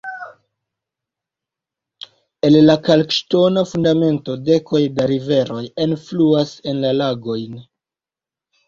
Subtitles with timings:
[2.49, 7.67] El la kalkŝtona fundamento dekoj da riveroj enfluas en la lagojn.